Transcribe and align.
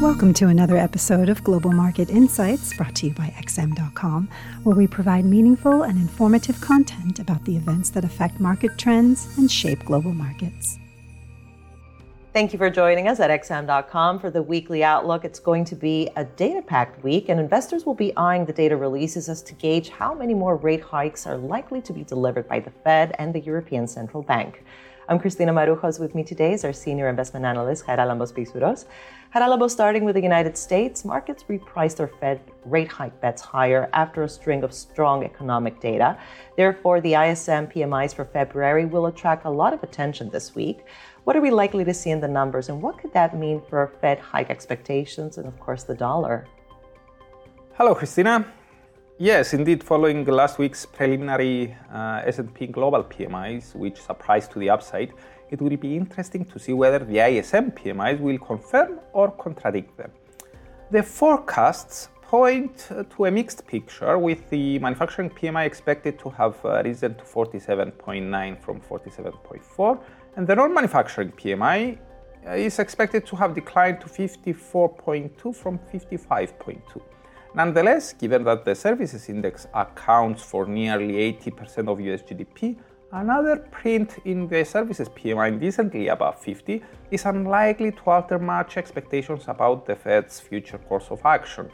Welcome 0.00 0.32
to 0.34 0.46
another 0.46 0.78
episode 0.78 1.28
of 1.28 1.44
Global 1.44 1.72
Market 1.72 2.08
Insights 2.08 2.74
brought 2.74 2.94
to 2.94 3.08
you 3.08 3.12
by 3.12 3.34
XM.com, 3.36 4.30
where 4.62 4.74
we 4.74 4.86
provide 4.86 5.26
meaningful 5.26 5.82
and 5.82 5.98
informative 5.98 6.58
content 6.62 7.18
about 7.18 7.44
the 7.44 7.54
events 7.54 7.90
that 7.90 8.02
affect 8.02 8.40
market 8.40 8.78
trends 8.78 9.36
and 9.36 9.52
shape 9.52 9.84
global 9.84 10.14
markets. 10.14 10.78
Thank 12.32 12.54
you 12.54 12.58
for 12.58 12.70
joining 12.70 13.08
us 13.08 13.20
at 13.20 13.28
XM.com 13.28 14.20
for 14.20 14.30
the 14.30 14.42
weekly 14.42 14.82
outlook. 14.82 15.26
It's 15.26 15.38
going 15.38 15.66
to 15.66 15.74
be 15.74 16.08
a 16.16 16.24
data 16.24 16.62
packed 16.62 17.04
week, 17.04 17.28
and 17.28 17.38
investors 17.38 17.84
will 17.84 17.92
be 17.92 18.16
eyeing 18.16 18.46
the 18.46 18.54
data 18.54 18.78
releases 18.78 19.28
as 19.28 19.42
to 19.42 19.52
gauge 19.52 19.90
how 19.90 20.14
many 20.14 20.32
more 20.32 20.56
rate 20.56 20.80
hikes 20.80 21.26
are 21.26 21.36
likely 21.36 21.82
to 21.82 21.92
be 21.92 22.04
delivered 22.04 22.48
by 22.48 22.58
the 22.58 22.70
Fed 22.84 23.14
and 23.18 23.34
the 23.34 23.40
European 23.40 23.86
Central 23.86 24.22
Bank. 24.22 24.64
I'm 25.10 25.18
Cristina 25.18 25.52
Marujos. 25.52 25.98
With 25.98 26.14
me 26.14 26.22
today 26.22 26.52
is 26.52 26.64
our 26.64 26.72
senior 26.72 27.08
investment 27.08 27.44
analyst, 27.44 27.84
Charalambos 27.84 28.32
Pissouros. 28.32 28.84
Charalambos, 29.34 29.72
starting 29.72 30.04
with 30.04 30.14
the 30.14 30.22
United 30.22 30.56
States, 30.56 31.04
markets 31.04 31.42
repriced 31.48 31.96
their 31.96 32.06
Fed 32.06 32.40
rate 32.64 32.86
hike 32.86 33.20
bets 33.20 33.42
higher 33.42 33.90
after 33.92 34.22
a 34.22 34.28
string 34.28 34.62
of 34.62 34.72
strong 34.72 35.24
economic 35.24 35.80
data. 35.80 36.16
Therefore, 36.56 37.00
the 37.00 37.14
ISM 37.14 37.66
PMIs 37.66 38.14
for 38.14 38.24
February 38.24 38.84
will 38.84 39.06
attract 39.06 39.46
a 39.46 39.50
lot 39.50 39.74
of 39.74 39.82
attention 39.82 40.30
this 40.30 40.54
week. 40.54 40.84
What 41.24 41.34
are 41.34 41.40
we 41.40 41.50
likely 41.50 41.84
to 41.86 41.92
see 41.92 42.10
in 42.10 42.20
the 42.20 42.28
numbers, 42.28 42.68
and 42.68 42.80
what 42.80 42.96
could 42.98 43.12
that 43.12 43.36
mean 43.36 43.60
for 43.68 43.92
Fed 44.00 44.20
hike 44.20 44.48
expectations 44.48 45.38
and, 45.38 45.48
of 45.48 45.58
course, 45.58 45.82
the 45.82 45.96
dollar? 45.96 46.46
Hello, 47.72 47.96
Cristina. 47.96 48.46
Yes, 49.22 49.52
indeed. 49.52 49.84
Following 49.84 50.24
last 50.24 50.58
week's 50.58 50.86
preliminary 50.86 51.76
uh, 51.92 52.22
S&P 52.24 52.68
Global 52.68 53.04
PMIs, 53.04 53.74
which 53.74 54.00
surprised 54.00 54.50
to 54.52 54.58
the 54.58 54.70
upside, 54.70 55.12
it 55.50 55.60
will 55.60 55.76
be 55.76 55.94
interesting 55.94 56.42
to 56.46 56.58
see 56.58 56.72
whether 56.72 57.00
the 57.00 57.18
ISM 57.18 57.72
PMIs 57.72 58.18
will 58.18 58.38
confirm 58.38 58.98
or 59.12 59.30
contradict 59.32 59.94
them. 59.98 60.10
The 60.90 61.02
forecasts 61.02 62.08
point 62.22 62.88
to 63.10 63.26
a 63.26 63.30
mixed 63.30 63.66
picture, 63.66 64.16
with 64.16 64.48
the 64.48 64.78
manufacturing 64.78 65.28
PMI 65.28 65.66
expected 65.66 66.18
to 66.20 66.30
have 66.30 66.56
uh, 66.64 66.80
risen 66.82 67.14
to 67.16 67.24
47.9 67.24 68.58
from 68.62 68.80
47.4, 68.80 70.00
and 70.36 70.46
the 70.46 70.56
non-manufacturing 70.56 71.32
PMI 71.32 71.98
uh, 72.46 72.52
is 72.52 72.78
expected 72.78 73.26
to 73.26 73.36
have 73.36 73.54
declined 73.54 74.00
to 74.00 74.06
54.2 74.06 75.54
from 75.54 75.78
55.2. 75.92 77.02
Nonetheless, 77.52 78.12
given 78.12 78.44
that 78.44 78.64
the 78.64 78.74
services 78.74 79.28
index 79.28 79.66
accounts 79.74 80.42
for 80.42 80.66
nearly 80.66 81.14
80% 81.32 81.88
of 81.88 82.00
US 82.00 82.22
GDP, 82.22 82.76
another 83.12 83.56
print 83.56 84.18
in 84.24 84.46
the 84.46 84.64
services 84.64 85.08
PMI 85.08 85.58
decently 85.58 86.08
above 86.08 86.38
50 86.40 86.80
is 87.10 87.24
unlikely 87.24 87.90
to 87.90 88.02
alter 88.06 88.38
much 88.38 88.76
expectations 88.76 89.44
about 89.48 89.84
the 89.84 89.96
Fed's 89.96 90.38
future 90.38 90.78
course 90.78 91.08
of 91.10 91.20
action. 91.24 91.68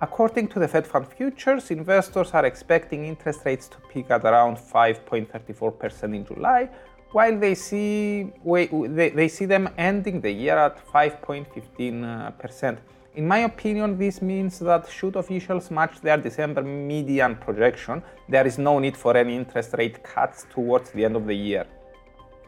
According 0.00 0.48
to 0.48 0.58
the 0.58 0.66
Fed 0.66 0.86
Fund 0.86 1.06
futures, 1.06 1.70
investors 1.70 2.30
are 2.32 2.46
expecting 2.46 3.04
interest 3.04 3.40
rates 3.44 3.68
to 3.68 3.76
peak 3.92 4.10
at 4.10 4.24
around 4.24 4.56
5.34% 4.56 6.02
in 6.16 6.24
July, 6.24 6.70
while 7.12 7.38
they 7.38 7.54
see, 7.54 8.32
they, 8.44 9.10
they 9.10 9.28
see 9.28 9.44
them 9.44 9.68
ending 9.76 10.22
the 10.22 10.30
year 10.30 10.56
at 10.56 10.84
5.15%. 10.86 12.78
In 13.14 13.28
my 13.28 13.40
opinion, 13.40 13.98
this 13.98 14.22
means 14.22 14.58
that 14.60 14.88
should 14.88 15.16
officials 15.16 15.70
match 15.70 16.00
their 16.00 16.16
December 16.16 16.62
median 16.62 17.36
projection, 17.36 18.02
there 18.26 18.46
is 18.46 18.56
no 18.56 18.78
need 18.78 18.96
for 18.96 19.14
any 19.14 19.36
interest 19.36 19.74
rate 19.76 20.02
cuts 20.02 20.46
towards 20.50 20.92
the 20.92 21.04
end 21.04 21.16
of 21.16 21.26
the 21.26 21.34
year. 21.34 21.66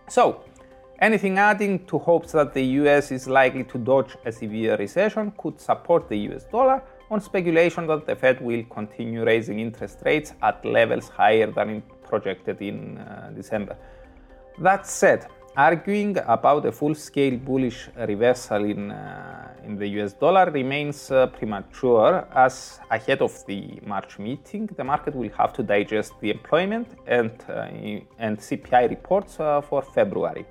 So, 0.08 0.42
anything 1.00 1.36
adding 1.36 1.84
to 1.84 1.98
hopes 1.98 2.32
that 2.32 2.54
the 2.54 2.64
US 2.80 3.12
is 3.12 3.28
likely 3.28 3.64
to 3.64 3.76
dodge 3.76 4.16
a 4.24 4.32
severe 4.32 4.78
recession 4.78 5.34
could 5.36 5.60
support 5.60 6.08
the 6.08 6.16
US 6.30 6.44
dollar 6.44 6.82
on 7.10 7.20
speculation 7.20 7.86
that 7.88 8.06
the 8.06 8.16
Fed 8.16 8.40
will 8.40 8.64
continue 8.70 9.22
raising 9.22 9.60
interest 9.60 9.98
rates 10.06 10.32
at 10.42 10.64
levels 10.64 11.10
higher 11.10 11.50
than 11.50 11.82
projected 12.02 12.62
in 12.62 12.96
uh, 12.96 13.30
December. 13.36 13.76
That 14.58 14.86
said, 14.86 15.26
arguing 15.56 16.18
about 16.26 16.66
a 16.66 16.72
full-scale 16.72 17.36
bullish 17.38 17.88
reversal 17.96 18.64
in, 18.64 18.90
uh, 18.90 19.54
in 19.64 19.76
the 19.76 19.86
US 20.00 20.12
dollar 20.14 20.50
remains 20.50 21.10
uh, 21.10 21.26
premature 21.28 22.26
as 22.34 22.80
ahead 22.90 23.22
of 23.22 23.32
the 23.46 23.80
March 23.86 24.18
meeting, 24.18 24.68
the 24.76 24.84
market 24.84 25.14
will 25.14 25.30
have 25.30 25.52
to 25.52 25.62
digest 25.62 26.12
the 26.20 26.30
employment 26.30 26.88
and, 27.06 27.32
uh, 27.48 27.66
and 28.18 28.38
CPI 28.38 28.90
reports 28.90 29.38
uh, 29.38 29.60
for 29.60 29.82
February. 29.82 30.44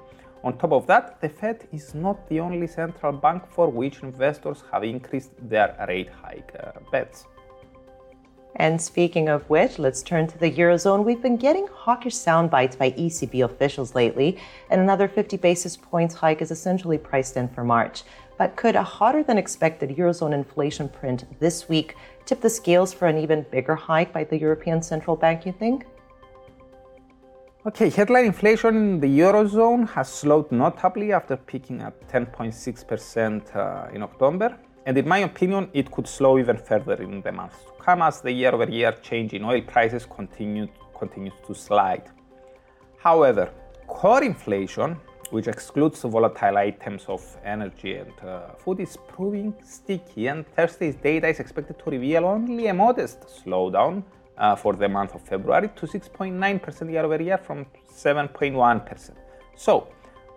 On 0.43 0.57
top 0.57 0.73
of 0.73 0.87
that, 0.87 1.21
the 1.21 1.29
Fed 1.29 1.67
is 1.71 1.93
not 1.93 2.27
the 2.27 2.39
only 2.39 2.67
central 2.67 3.13
bank 3.13 3.43
for 3.49 3.69
which 3.69 4.03
investors 4.03 4.63
have 4.71 4.83
increased 4.83 5.31
their 5.41 5.75
rate 5.87 6.09
hike 6.21 6.53
uh, 6.59 6.71
bets. 6.91 7.25
And 8.57 8.79
speaking 8.79 9.29
of 9.29 9.49
which, 9.49 9.79
let's 9.79 10.03
turn 10.03 10.27
to 10.27 10.37
the 10.37 10.51
Eurozone. 10.51 11.03
We've 11.03 11.21
been 11.21 11.37
getting 11.37 11.67
hawkish 11.67 12.15
sound 12.15 12.51
bites 12.51 12.75
by 12.75 12.91
ECB 12.91 13.43
officials 13.43 13.95
lately, 13.95 14.37
and 14.69 14.79
another 14.79 15.07
50 15.07 15.37
basis 15.37 15.75
points 15.75 16.13
hike 16.13 16.41
is 16.41 16.51
essentially 16.51 16.97
priced 16.97 17.35
in 17.35 17.47
for 17.49 17.63
March. 17.63 18.03
But 18.37 18.55
could 18.55 18.75
a 18.75 18.83
hotter 18.83 19.23
than 19.23 19.37
expected 19.37 19.97
Eurozone 19.97 20.33
inflation 20.33 20.89
print 20.89 21.25
this 21.39 21.67
week 21.67 21.95
tip 22.25 22.41
the 22.41 22.49
scales 22.49 22.93
for 22.93 23.07
an 23.07 23.17
even 23.17 23.45
bigger 23.51 23.75
hike 23.75 24.13
by 24.13 24.23
the 24.23 24.37
European 24.37 24.81
Central 24.81 25.15
Bank, 25.15 25.45
you 25.45 25.51
think? 25.51 25.85
Okay, 27.65 27.89
headline 27.89 28.25
inflation 28.25 28.75
in 28.75 28.99
the 28.99 29.19
Eurozone 29.19 29.87
has 29.89 30.09
slowed 30.09 30.51
notably 30.51 31.13
after 31.13 31.37
peaking 31.37 31.81
at 31.81 31.95
10.6% 32.09 33.55
uh, 33.55 33.87
in 33.93 34.03
October. 34.03 34.57
And 34.85 34.97
in 34.97 35.07
my 35.07 35.19
opinion, 35.19 35.69
it 35.73 35.89
could 35.91 36.07
slow 36.07 36.37
even 36.37 36.57
further 36.57 37.01
in 37.01 37.21
the 37.21 37.31
months 37.31 37.57
to 37.65 37.83
come 37.83 38.01
as 38.01 38.21
the 38.21 38.31
year 38.31 38.51
over 38.51 38.69
year 38.69 38.91
change 39.01 39.33
in 39.33 39.43
oil 39.45 39.61
prices 39.61 40.05
continue, 40.05 40.67
continues 40.97 41.33
to 41.47 41.53
slide. 41.53 42.03
However, 42.97 43.49
core 43.87 44.23
inflation, 44.23 44.97
which 45.31 45.47
excludes 45.47 46.01
volatile 46.01 46.57
items 46.57 47.05
of 47.07 47.21
energy 47.43 47.95
and 47.95 48.13
uh, 48.21 48.53
food, 48.57 48.81
is 48.81 48.97
proving 49.07 49.53
sticky, 49.63 50.27
and 50.27 50.45
Thursday's 50.55 50.95
data 50.95 51.27
is 51.27 51.39
expected 51.39 51.79
to 51.79 51.89
reveal 51.89 52.25
only 52.25 52.67
a 52.67 52.73
modest 52.73 53.21
slowdown 53.43 54.03
uh, 54.37 54.55
for 54.55 54.73
the 54.73 54.87
month 54.87 55.15
of 55.15 55.21
February 55.21 55.69
to 55.75 55.85
6.9% 55.85 56.91
year 56.91 57.03
over 57.03 57.21
year 57.21 57.37
from 57.37 57.65
7.1%. 57.89 59.11
So, 59.55 59.87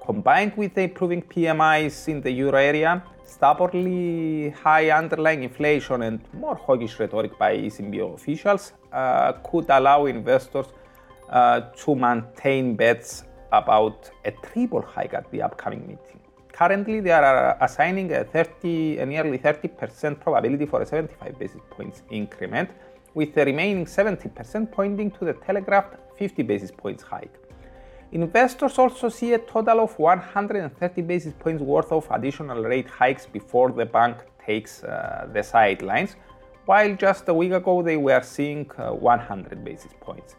combined 0.07 0.53
with 0.57 0.73
the 0.75 0.83
improving 0.83 1.21
PMIs 1.21 2.09
in 2.09 2.21
the 2.21 2.31
euro 2.31 2.59
area, 2.59 3.03
stubbornly 3.25 4.51
high 4.51 4.89
underlying 4.91 5.43
inflation 5.43 6.03
and 6.03 6.21
more 6.33 6.55
hawkish 6.55 6.99
rhetoric 7.01 7.37
by 7.37 7.57
ECB 7.57 8.15
officials 8.15 8.73
uh, 8.93 9.33
could 9.49 9.67
allow 9.69 10.07
investors 10.07 10.67
uh, 11.29 11.61
to 11.77 11.97
maintain 11.97 12.77
bets 12.77 13.25
about 13.51 14.11
a 14.25 14.31
triple 14.31 14.83
hike 14.83 15.15
at 15.15 15.29
the 15.33 15.43
upcoming 15.43 15.81
meeting. 15.81 16.21
Currently, 16.53 17.01
they 17.01 17.11
are 17.11 17.59
assigning 17.61 18.13
a 18.13 18.25
30, 18.25 18.99
a 18.99 19.07
nearly 19.07 19.39
30% 19.39 20.21
probability 20.21 20.67
for 20.67 20.81
a 20.83 20.87
75 20.87 21.39
basis 21.39 21.61
points 21.69 22.03
increment, 22.11 22.71
with 23.15 23.35
the 23.35 23.45
remaining 23.45 23.85
70% 23.85 24.71
pointing 24.71 25.11
to 25.11 25.25
the 25.25 25.33
telegraphed 25.33 25.97
50 26.19 26.43
basis 26.45 26.71
points 26.71 27.03
hike. 27.03 27.46
Investors 28.13 28.79
also 28.79 29.09
see 29.09 29.33
a 29.33 29.39
total 29.39 29.81
of 29.81 29.99
130 29.99 31.03
basis 31.03 31.33
points 31.39 31.63
worth 31.63 31.91
of 31.91 32.07
additional 32.11 32.63
rate 32.63 32.89
hikes 32.89 33.27
before 33.27 33.73
the 33.73 33.85
bank 33.85 34.19
takes 34.45 34.85
uh, 34.85 35.29
the 35.33 35.43
sidelines, 35.43 36.15
while 36.67 36.95
just 36.95 37.29
a 37.29 37.35
week 37.35 37.53
ago 37.53 37.83
they 37.83 37.97
were 37.97 38.23
seeing 38.23 38.71
uh, 38.79 38.93
100 38.93 39.65
basis 39.65 39.93
points. 40.01 40.37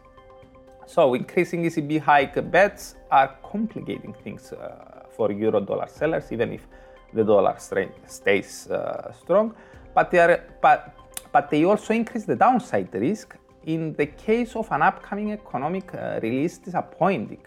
So, 0.86 1.14
increasing 1.14 1.64
ECB 1.66 2.00
hike 2.00 2.50
bets 2.50 2.96
are 3.12 3.36
complicating 3.44 4.14
things 4.14 4.54
uh, 4.54 5.04
for 5.10 5.34
euro 5.34 5.60
dollar 5.60 5.88
sellers, 5.88 6.32
even 6.32 6.54
if 6.54 6.66
the 7.14 7.26
dollar 7.26 7.58
stays 8.06 8.70
uh, 8.70 9.12
strong. 9.12 9.54
But 9.94 10.12
they, 10.12 10.20
are, 10.20 10.44
but, 10.62 10.96
but 11.34 11.50
they 11.50 11.66
also 11.66 11.94
increase 11.94 12.24
the 12.24 12.38
downside 12.38 12.94
risk 12.94 13.36
in 13.66 13.94
the 13.96 14.06
case 14.06 14.56
of 14.56 14.72
an 14.72 14.82
upcoming 14.82 15.34
economic 15.34 15.94
uh, 15.94 16.22
release 16.24 16.58
disappointing. 16.58 17.40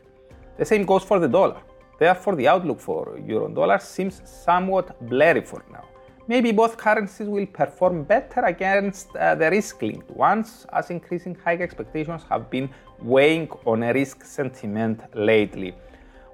The 0.61 0.67
same 0.67 0.85
goes 0.85 1.05
for 1.05 1.19
the 1.19 1.27
dollar. 1.27 1.63
Therefore, 1.99 2.35
the 2.37 2.47
outlook 2.47 2.81
for 2.81 3.19
euro 3.27 3.47
and 3.47 3.55
dollar 3.55 3.79
seems 3.79 4.21
somewhat 4.45 4.87
blurry 5.09 5.41
for 5.41 5.65
now. 5.73 5.87
Maybe 6.29 6.53
both 6.53 6.77
currencies 6.77 7.29
will 7.29 7.47
perform 7.47 8.05
better 8.05 8.43
against 8.55 9.09
uh, 9.17 9.35
the 9.37 9.49
risk 9.51 9.81
linked 9.81 10.11
ones, 10.11 10.67
as 10.71 10.91
increasing 10.91 11.35
high 11.35 11.57
expectations 11.57 12.23
have 12.29 12.51
been 12.51 12.69
weighing 13.01 13.49
on 13.65 13.83
a 13.83 13.95
risk 13.95 14.23
sentiment 14.23 15.01
lately. 15.15 15.75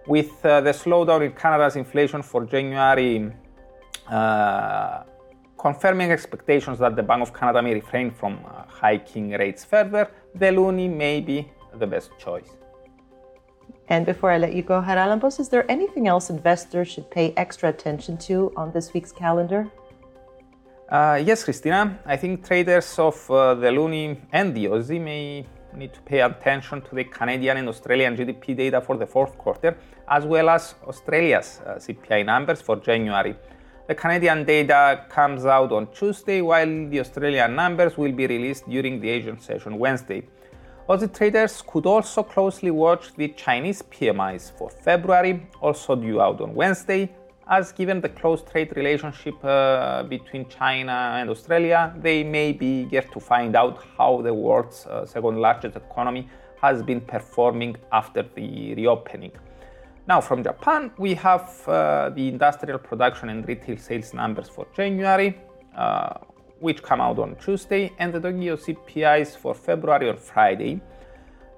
With 0.08 0.44
uh, 0.44 0.61
the 0.61 0.73
slowdown 0.73 1.25
in 1.25 1.31
Canada's 1.31 1.76
inflation 1.76 2.20
for 2.23 2.44
January 2.44 3.32
uh, 4.08 5.05
confirming 5.56 6.11
expectations 6.11 6.81
that 6.81 6.96
the 6.96 7.02
Bank 7.05 7.23
of 7.23 7.32
Canada 7.32 7.62
may 7.62 7.75
refrain 7.75 8.11
from 8.11 8.40
uh, 8.44 8.64
hiking 8.67 9.31
rates 9.43 9.64
further, 9.64 10.11
the 10.34 10.46
loonie 10.46 10.93
may 10.93 11.20
be 11.20 11.49
the 11.78 11.87
best 11.87 12.11
choice. 12.19 12.50
And 13.88 14.05
before 14.05 14.31
I 14.31 14.38
let 14.38 14.53
you 14.55 14.62
go, 14.62 14.83
Charalambos, 14.83 15.38
is 15.38 15.49
there 15.49 15.71
anything 15.71 16.09
else 16.09 16.29
investors 16.31 16.88
should 16.88 17.11
pay 17.11 17.33
extra 17.37 17.69
attention 17.69 18.17
to 18.19 18.53
on 18.56 18.73
this 18.73 18.93
week's 18.93 19.12
calendar? 19.12 19.71
Uh, 20.88 21.21
yes, 21.25 21.44
Cristina, 21.44 21.99
I 22.05 22.17
think 22.17 22.47
traders 22.47 22.99
of 22.99 23.31
uh, 23.31 23.55
the 23.55 23.69
Loonie 23.69 24.19
and 24.33 24.55
the 24.55 24.67
Aussie 24.67 25.00
may 25.00 25.47
need 25.75 25.93
to 25.93 26.00
pay 26.00 26.21
attention 26.21 26.81
to 26.83 26.94
the 26.94 27.05
Canadian 27.05 27.56
and 27.59 27.69
Australian 27.69 28.17
GDP 28.17 28.56
data 28.56 28.81
for 28.81 28.97
the 28.97 29.06
fourth 29.06 29.37
quarter, 29.37 29.77
as 30.09 30.25
well 30.25 30.49
as 30.49 30.75
Australia's 30.85 31.61
uh, 31.67 31.75
CPI 31.75 32.25
numbers 32.25 32.62
for 32.62 32.77
January. 32.77 33.37
The 33.87 33.94
Canadian 33.94 34.44
data 34.44 35.05
comes 35.09 35.44
out 35.44 35.71
on 35.71 35.88
Tuesday, 35.93 36.41
while 36.41 36.88
the 36.88 37.00
Australian 37.00 37.55
numbers 37.55 37.97
will 37.97 38.12
be 38.12 38.27
released 38.27 38.69
during 38.69 39.00
the 39.00 39.11
Asian 39.11 39.41
session 39.41 39.79
Wednesday. 39.79 40.25
Aussie 40.88 41.12
traders 41.12 41.62
could 41.67 41.85
also 41.85 42.23
closely 42.23 42.71
watch 42.71 43.12
the 43.17 43.27
Chinese 43.31 43.83
PMIs 43.83 44.53
for 44.56 44.71
February, 44.71 45.44
also 45.61 45.97
due 45.97 46.21
out 46.21 46.41
on 46.41 46.55
Wednesday, 46.55 47.11
as 47.49 47.73
given 47.73 48.00
the 48.00 48.09
close 48.09 48.43
trade 48.43 48.73
relationship 48.77 49.35
uh, 49.44 50.05
between 50.05 50.49
China 50.49 51.17
and 51.19 51.29
Australia, 51.29 51.93
they 51.99 52.23
may 52.23 52.53
be 52.53 52.83
eager 52.83 53.03
to 53.03 53.19
find 53.19 53.56
out 53.56 53.85
how 53.99 54.23
the 54.23 54.33
world's 54.33 54.87
uh, 54.87 55.05
second 55.05 55.41
largest 55.41 55.75
economy 55.75 56.29
has 56.62 56.85
been 56.85 57.00
performing 57.00 57.75
after 57.91 58.23
the 58.37 58.75
reopening. 58.77 59.33
Now, 60.06 60.21
from 60.21 60.44
Japan, 60.44 60.93
we 60.99 61.15
have 61.15 61.50
uh, 61.67 62.11
the 62.11 62.29
industrial 62.29 62.79
production 62.79 63.29
and 63.29 63.47
retail 63.49 63.77
sales 63.77 64.15
numbers 64.15 64.49
for 64.49 64.69
January, 64.77 65.37
uh, 65.77 66.15
which 66.61 66.82
come 66.82 67.00
out 67.00 67.19
on 67.19 67.37
Tuesday, 67.37 67.93
and 67.99 68.12
the 68.12 68.20
Tokyo 68.20 68.56
CPIs 68.56 69.37
for 69.37 69.55
February 69.55 70.08
on 70.08 70.17
Friday. 70.17 70.81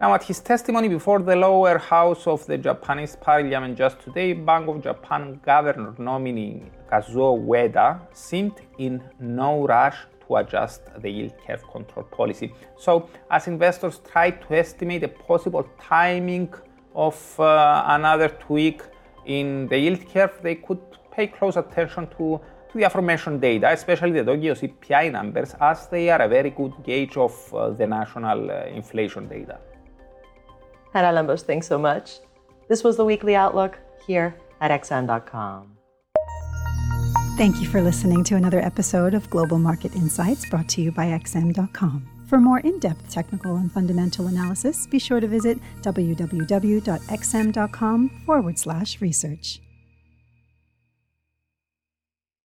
Now, 0.01 0.15
at 0.15 0.23
his 0.23 0.39
testimony 0.39 0.89
before 0.89 1.19
the 1.19 1.35
lower 1.35 1.77
house 1.77 2.27
of 2.29 2.47
the 2.47 2.57
Japanese 2.57 3.17
parliament 3.17 3.77
just 3.77 4.01
today, 4.01 4.33
Bank 4.33 4.69
of 4.69 4.83
Japan 4.83 5.41
governor 5.45 5.95
nominee 5.99 6.63
Kazuo 6.89 7.45
Ueda 7.45 8.01
seemed 8.13 8.61
in 8.79 9.03
no 9.19 9.67
rush 9.67 9.97
to 10.27 10.37
adjust 10.37 10.83
the 10.99 11.11
yield 11.11 11.35
curve 11.45 11.63
control 11.73 12.05
policy. 12.07 12.55
So, 12.77 13.11
as 13.31 13.49
investors 13.49 14.01
try 14.11 14.31
to 14.31 14.55
estimate 14.55 15.01
the 15.01 15.09
possible 15.09 15.69
timing 15.81 16.55
of 16.95 17.19
uh, 17.41 17.83
another 17.87 18.29
tweak 18.29 18.83
in 19.27 19.67
the 19.67 19.79
yield 19.79 20.09
curve, 20.13 20.39
they 20.43 20.55
could 20.55 20.81
pay 21.11 21.27
close 21.27 21.57
attention 21.57 22.07
to, 22.19 22.41
to 22.71 22.79
the 22.79 22.85
aforementioned 22.85 23.41
data, 23.41 23.71
especially 23.73 24.13
the 24.13 24.25
Tokyo 24.25 24.55
CPI 24.55 25.13
numbers, 25.13 25.55
as 25.61 25.87
they 25.89 26.11
are 26.11 26.23
a 26.23 26.29
very 26.29 26.51
good 26.51 26.73
gauge 26.85 27.17
of 27.17 27.55
uh, 27.55 27.71
the 27.71 27.87
national 27.87 28.51
uh, 28.51 28.65
inflation 28.67 29.29
data. 29.29 29.59
Charalambos, 30.95 31.43
thanks 31.43 31.67
so 31.67 31.79
much. 31.79 32.21
This 32.69 32.85
was 32.85 32.97
the 32.97 33.05
Weekly 33.05 33.35
Outlook 33.35 33.79
here 34.07 34.35
at 34.61 34.71
XM.com. 34.83 35.79
Thank 37.37 37.61
you 37.61 37.69
for 37.69 37.81
listening 37.81 38.25
to 38.25 38.35
another 38.35 38.59
episode 38.61 39.15
of 39.15 39.31
Global 39.31 39.59
Market 39.59 39.95
Insights 39.95 40.49
brought 40.51 40.69
to 40.71 40.83
you 40.83 40.91
by 40.91 41.07
XM.com. 41.07 42.09
For 42.27 42.39
more 42.39 42.59
in 42.61 42.79
depth 42.79 43.09
technical 43.09 43.57
and 43.57 43.73
fundamental 43.73 44.27
analysis, 44.27 44.87
be 44.87 44.99
sure 44.99 45.21
to 45.21 45.27
visit 45.27 45.59
www.xm.com 45.83 46.51
forward 48.27 48.59
slash 48.59 49.01
research. 49.01 49.61